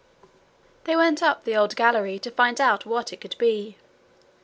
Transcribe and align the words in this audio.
They 0.85 0.95
went 0.95 1.21
up 1.21 1.43
the 1.43 1.55
old 1.55 1.75
gallery 1.75 2.17
to 2.17 2.31
find 2.31 2.59
out 2.59 2.87
what 2.87 3.13
it 3.13 3.21
could 3.21 3.37
be. 3.37 3.77